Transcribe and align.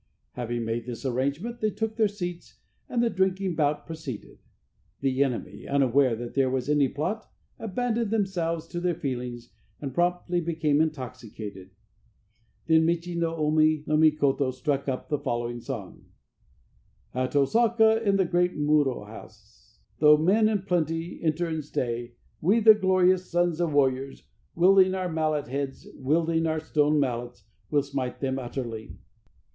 Having 0.31 0.65
made 0.65 0.87
this 0.87 1.05
arrangement 1.05 1.59
they 1.61 1.69
took 1.69 1.95
their 1.95 2.07
seats, 2.07 2.57
and 2.89 3.03
the 3.03 3.09
drinking 3.11 3.53
bout 3.53 3.85
proceeded. 3.85 4.39
The 5.01 5.23
enemy, 5.23 5.67
unaware 5.67 6.15
that 6.15 6.33
there 6.33 6.49
was 6.49 6.67
any 6.67 6.87
plot, 6.89 7.31
abandoned 7.59 8.09
themselves 8.09 8.67
to 8.69 8.79
their 8.79 8.95
feelings, 8.95 9.51
and 9.79 9.93
promptly 9.93 10.41
became 10.41 10.81
intoxicated. 10.81 11.75
Then 12.65 12.83
Michi 12.87 13.15
no 13.15 13.35
Omi 13.35 13.83
no 13.85 13.95
Mikoto 13.95 14.49
struck 14.51 14.89
up 14.89 15.07
the 15.09 15.19
following 15.19 15.59
song: 15.59 16.05
"At 17.13 17.35
Osaka 17.35 18.01
In 18.01 18.15
the 18.15 18.25
great 18.25 18.55
Muro 18.55 19.03
house, 19.03 19.81
Though 19.99 20.17
men 20.17 20.49
in 20.49 20.63
plenty 20.63 21.21
Enter 21.21 21.45
and 21.45 21.63
stay, 21.63 22.15
We 22.41 22.59
the 22.59 22.73
glorious 22.73 23.29
Sons 23.29 23.61
of 23.61 23.73
warriors, 23.73 24.23
Wielding 24.55 24.95
our 24.95 25.11
mallet 25.13 25.47
heads, 25.47 25.87
Wielding 25.95 26.47
our 26.47 26.59
stone 26.59 26.99
mallets, 26.99 27.43
Will 27.69 27.83
smite 27.83 28.19
them 28.19 28.39
utterly." 28.39 28.97